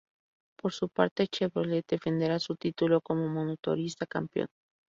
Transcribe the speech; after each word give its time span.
Por 0.59 0.73
su 0.73 0.89
parte, 0.89 1.27
Chevrolet 1.27 1.85
defenderá 1.87 2.39
su 2.39 2.55
título 2.55 3.01
como 3.01 3.27
motorista 3.27 4.07
campeón. 4.07 4.47